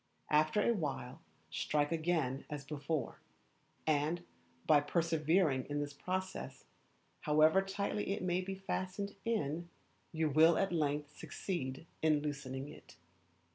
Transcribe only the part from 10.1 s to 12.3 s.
you will at length succeed in